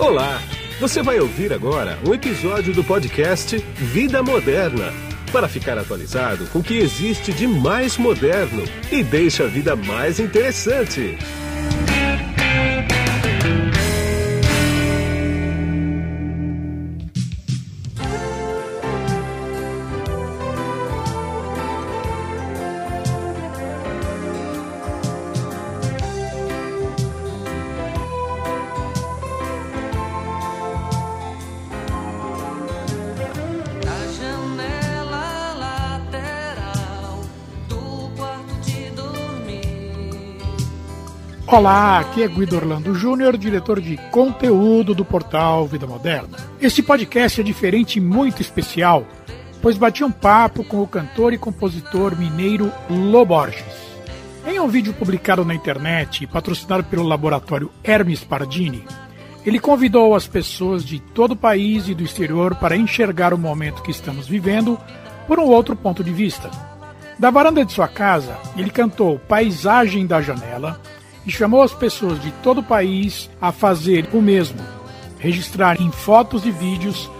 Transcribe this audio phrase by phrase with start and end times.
[0.00, 0.40] Olá!
[0.80, 4.94] Você vai ouvir agora um episódio do podcast Vida Moderna
[5.30, 10.18] para ficar atualizado com o que existe de mais moderno e deixa a vida mais
[10.18, 11.18] interessante.
[41.52, 46.38] Olá, aqui é Guido Orlando Júnior, diretor de conteúdo do portal Vida Moderna.
[46.60, 49.04] Este podcast é diferente e muito especial,
[49.60, 53.64] pois bati um papo com o cantor e compositor mineiro Loborges.
[54.46, 58.84] Em um vídeo publicado na internet, patrocinado pelo laboratório Hermes Pardini,
[59.44, 63.82] ele convidou as pessoas de todo o país e do exterior para enxergar o momento
[63.82, 64.78] que estamos vivendo
[65.26, 66.48] por um outro ponto de vista.
[67.18, 70.80] Da varanda de sua casa, ele cantou Paisagem da Janela,
[71.26, 74.60] e chamou as pessoas de todo o país a fazer o mesmo,
[75.18, 77.10] registrar em fotos e vídeos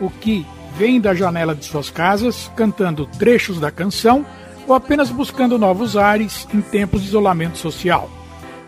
[0.00, 4.24] o que vem da janela de suas casas, cantando trechos da canção
[4.66, 8.10] ou apenas buscando novos ares em tempos de isolamento social.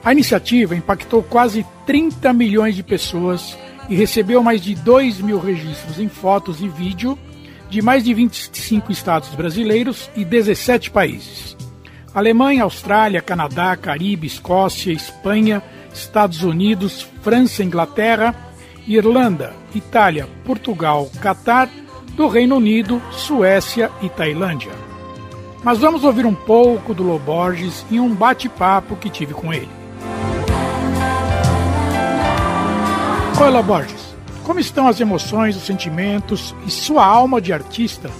[0.04, 3.56] A iniciativa impactou quase 30 milhões de pessoas
[3.88, 7.16] e recebeu mais de 2 mil registros em fotos e vídeo
[7.70, 11.56] de mais de 25 estados brasileiros e 17 países.
[12.14, 15.62] Alemanha, Austrália, Canadá, Caribe, Escócia, Espanha,
[15.94, 18.34] Estados Unidos, França, Inglaterra,
[18.86, 21.70] Irlanda, Itália, Portugal, Catar,
[22.14, 24.72] do Reino Unido, Suécia e Tailândia.
[25.64, 29.70] Mas vamos ouvir um pouco do Loborges em um bate-papo que tive com ele.
[33.40, 34.12] Oi, Loborges.
[34.42, 38.10] Como estão as emoções, os sentimentos e sua alma de artista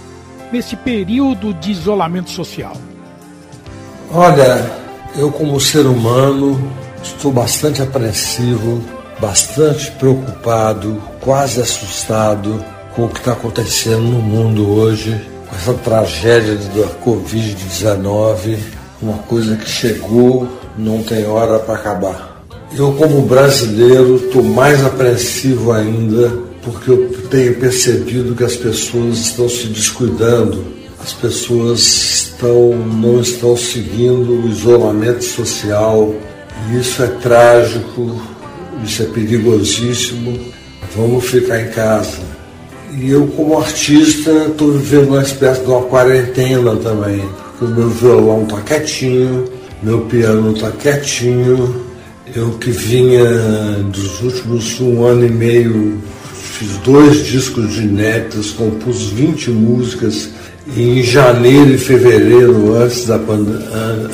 [0.51, 2.75] nesse período de isolamento social?
[4.15, 4.71] Olha,
[5.17, 8.79] eu como ser humano estou bastante apreensivo,
[9.19, 12.63] bastante preocupado, quase assustado
[12.95, 15.19] com o que está acontecendo no mundo hoje,
[15.49, 18.59] com essa tragédia da Covid-19,
[19.01, 20.47] uma coisa que chegou,
[20.77, 22.45] não tem hora para acabar.
[22.71, 26.31] Eu, como brasileiro, estou mais apreensivo ainda
[26.61, 33.57] porque eu tenho percebido que as pessoas estão se descuidando as pessoas estão, não estão
[33.57, 36.15] seguindo o isolamento social.
[36.71, 38.21] E isso é trágico,
[38.83, 40.39] isso é perigosíssimo.
[40.95, 42.19] Vamos ficar em casa.
[42.97, 47.89] E eu, como artista, estou vivendo uma espécie de uma quarentena também, porque o meu
[47.89, 49.45] violão está quietinho,
[49.81, 51.83] meu piano está quietinho.
[52.33, 53.23] Eu que vinha
[53.91, 56.01] dos últimos um ano e meio,
[56.33, 60.29] fiz dois discos de inéditas, compus 20 músicas
[60.67, 63.19] em janeiro e fevereiro, antes da,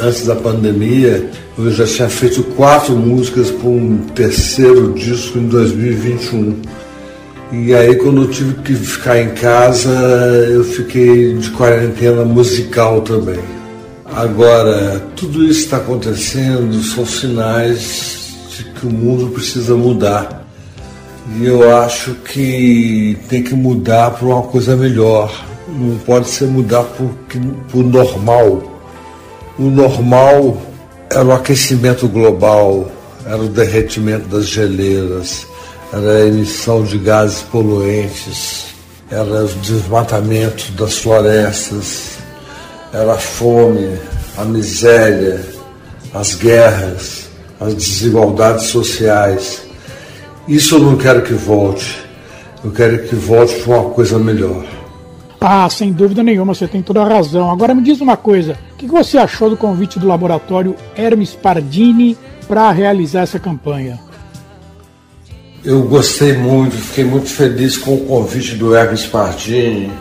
[0.02, 6.62] antes da pandemia, eu já tinha feito quatro músicas para um terceiro disco em 2021.
[7.52, 9.90] E aí, quando eu tive que ficar em casa,
[10.50, 13.40] eu fiquei de quarentena musical também.
[14.06, 20.48] Agora, tudo isso está acontecendo são sinais de que o mundo precisa mudar.
[21.40, 26.84] E eu acho que tem que mudar para uma coisa melhor não pode ser mudar
[26.84, 27.10] por,
[27.72, 28.64] por normal.
[29.58, 30.58] O normal
[31.10, 32.90] era o aquecimento global,
[33.26, 35.46] era o derretimento das geleiras,
[35.92, 38.68] era a emissão de gases poluentes,
[39.10, 42.18] era o desmatamento das florestas,
[42.94, 43.98] era a fome,
[44.38, 45.44] a miséria,
[46.14, 49.62] as guerras, as desigualdades sociais.
[50.48, 52.04] Isso eu não quero que volte.
[52.64, 54.79] Eu quero que volte para uma coisa melhor.
[55.42, 57.50] Ah, sem dúvida nenhuma, você tem toda a razão.
[57.50, 62.18] Agora me diz uma coisa: o que você achou do convite do laboratório Hermes Pardini
[62.48, 64.00] para realizar essa campanha?
[65.64, 69.92] Eu gostei muito, fiquei muito feliz com o convite do Hermes Pardini,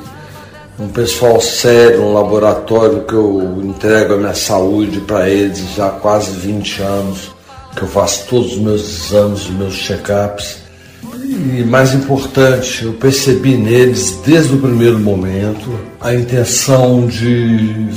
[0.78, 5.90] um pessoal sério, um laboratório que eu entrego a minha saúde para eles já há
[5.90, 7.32] quase 20 anos,
[7.74, 10.67] que eu faço todos os meus exames, os meus check-ups.
[11.02, 17.88] E mais importante, eu percebi neles desde o primeiro momento a intenção de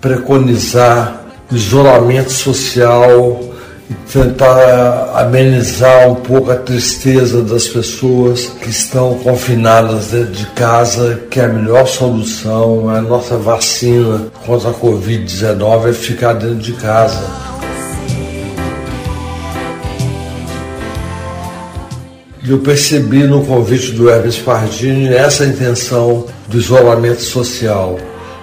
[0.00, 3.40] preconizar isolamento social
[3.90, 11.22] e tentar amenizar um pouco a tristeza das pessoas que estão confinadas dentro de casa,
[11.30, 16.72] que é a melhor solução, a nossa vacina contra a Covid-19 é ficar dentro de
[16.72, 17.47] casa.
[22.52, 27.98] Eu percebi no convite do Hermes Pardini essa intenção do isolamento social.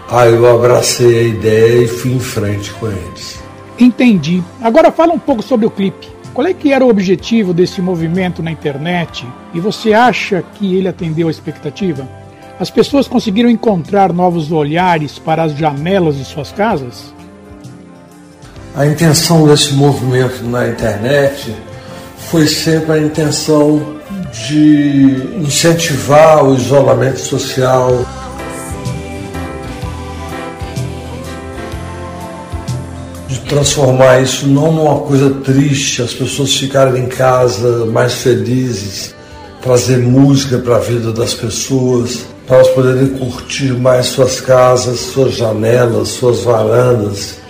[0.10, 3.40] Aí eu abracei a ideia e fui em frente com eles.
[3.80, 4.44] Entendi.
[4.62, 6.07] Agora fala um pouco sobre o clipe.
[6.34, 10.88] Qual é que era o objetivo desse movimento na internet e você acha que ele
[10.88, 12.07] atendeu a expectativa?
[12.60, 17.13] As pessoas conseguiram encontrar novos olhares para as janelas de suas casas?
[18.75, 21.56] A intenção desse movimento na internet
[22.30, 23.94] foi sempre a intenção
[24.31, 28.06] de incentivar o isolamento social.
[33.28, 39.16] De transformar isso não numa coisa triste, as pessoas ficarem em casa mais felizes,
[39.62, 45.34] trazer música para a vida das pessoas, para elas poderem curtir mais suas casas, suas
[45.34, 47.44] janelas, suas varandas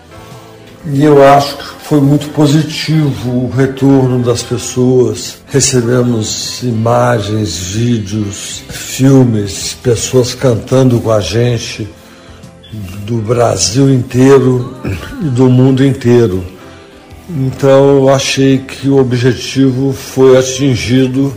[0.87, 5.37] e eu acho que foi muito positivo o retorno das pessoas.
[5.47, 11.87] Recebemos imagens, vídeos, filmes, pessoas cantando com a gente
[13.05, 14.75] do Brasil inteiro
[15.21, 16.43] e do mundo inteiro.
[17.29, 21.33] Então eu achei que o objetivo foi atingido,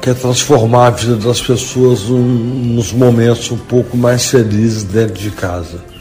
[0.00, 5.30] que é transformar a vida das pessoas nos momentos um pouco mais felizes dentro de
[5.30, 5.91] casa.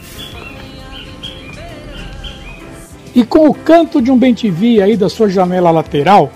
[3.13, 6.31] E com o canto de um bem-te-vi aí da sua janela lateral,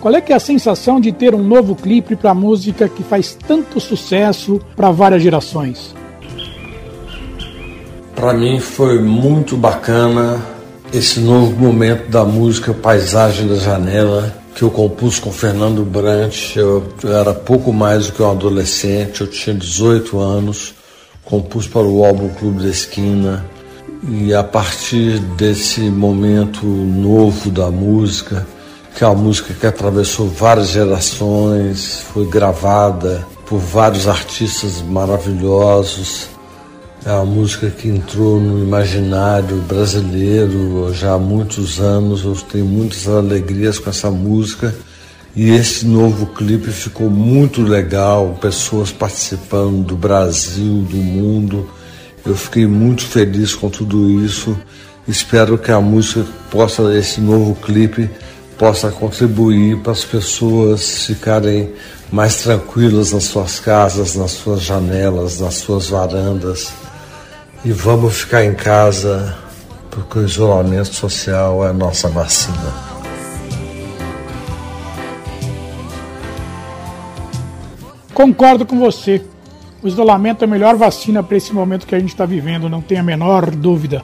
[0.00, 3.02] qual é que é a sensação de ter um novo clipe para a música que
[3.02, 5.94] faz tanto sucesso para várias gerações?
[8.14, 10.40] Para mim foi muito bacana
[10.92, 16.56] esse novo momento da música Paisagem da Janela, que eu compus com Fernando Brant.
[16.56, 20.74] Eu era pouco mais do que um adolescente, eu tinha 18 anos,
[21.24, 23.44] compus para o álbum Clube da Esquina.
[24.02, 28.46] E a partir desse momento novo da música,
[28.94, 36.28] que é uma música que atravessou várias gerações, foi gravada por vários artistas maravilhosos,
[37.04, 42.24] é uma música que entrou no imaginário brasileiro já há muitos anos.
[42.24, 44.74] Eu tenho muitas alegrias com essa música.
[45.34, 51.70] E esse novo clipe ficou muito legal, pessoas participando do Brasil, do mundo.
[52.28, 54.54] Eu fiquei muito feliz com tudo isso.
[55.08, 58.10] Espero que a música possa, esse novo clipe,
[58.58, 61.72] possa contribuir para as pessoas ficarem
[62.12, 66.70] mais tranquilas nas suas casas, nas suas janelas, nas suas varandas.
[67.64, 69.34] E vamos ficar em casa,
[69.90, 72.74] porque o isolamento social é a nossa vacina.
[78.12, 79.24] Concordo com você.
[79.80, 82.80] O isolamento é a melhor vacina para esse momento que a gente está vivendo, não
[82.80, 84.02] tem a menor dúvida.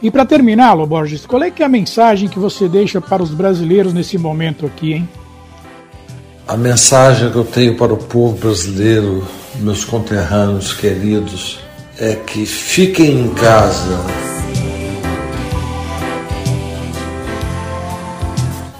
[0.00, 3.22] E para terminar, Lô Borges, qual é que é a mensagem que você deixa para
[3.22, 5.08] os brasileiros nesse momento aqui, hein?
[6.46, 9.26] A mensagem que eu tenho para o povo brasileiro,
[9.56, 11.58] meus conterrâneos queridos,
[11.98, 13.98] é que fiquem em casa.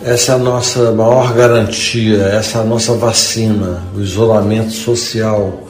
[0.04, 5.65] Essa é a nossa maior garantia, essa é a nossa vacina, o isolamento social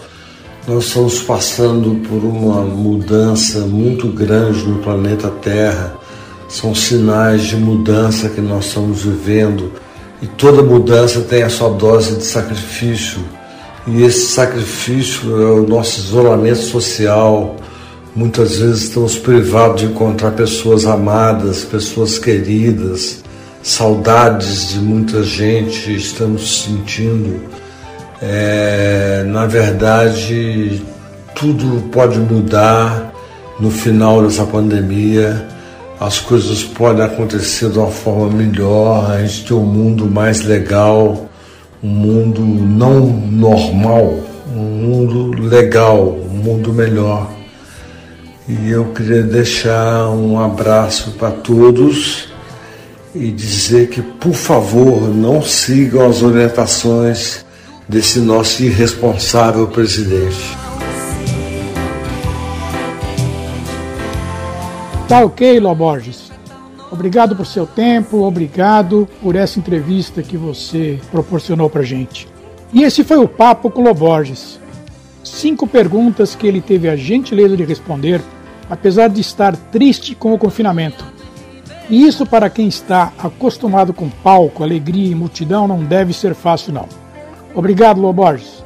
[0.66, 5.96] nós estamos passando por uma mudança muito grande no planeta Terra.
[6.48, 9.72] São sinais de mudança que nós estamos vivendo
[10.20, 13.20] e toda mudança tem a sua dose de sacrifício.
[13.86, 17.54] E esse sacrifício é o nosso isolamento social.
[18.14, 23.22] Muitas vezes estamos privados de encontrar pessoas amadas, pessoas queridas,
[23.62, 27.65] saudades de muita gente estamos sentindo
[28.20, 30.82] é, na verdade,
[31.34, 33.12] tudo pode mudar
[33.60, 35.46] no final dessa pandemia.
[36.00, 41.26] As coisas podem acontecer de uma forma melhor, a gente tem um mundo mais legal,
[41.82, 44.14] um mundo não normal,
[44.54, 47.30] um mundo legal, um mundo melhor.
[48.48, 52.28] E eu queria deixar um abraço para todos
[53.14, 57.45] e dizer que, por favor, não sigam as orientações
[57.88, 60.56] desse nosso irresponsável presidente.
[65.08, 66.32] Tá ok, Ló Borges.
[66.90, 72.28] Obrigado por seu tempo, obrigado por essa entrevista que você proporcionou pra gente.
[72.72, 74.58] E esse foi o Papo com o Ló Borges.
[75.22, 78.20] Cinco perguntas que ele teve a gentileza de responder,
[78.68, 81.04] apesar de estar triste com o confinamento.
[81.88, 86.72] E isso para quem está acostumado com palco, alegria e multidão não deve ser fácil
[86.72, 87.05] não.
[87.56, 88.64] Obrigado, Loborges.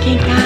[0.00, 0.39] can't